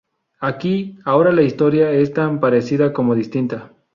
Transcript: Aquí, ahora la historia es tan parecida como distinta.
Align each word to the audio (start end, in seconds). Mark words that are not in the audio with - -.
Aquí, 0.39 0.97
ahora 1.05 1.31
la 1.31 1.43
historia 1.43 1.91
es 1.91 2.11
tan 2.11 2.39
parecida 2.39 2.91
como 2.91 3.13
distinta. 3.13 3.71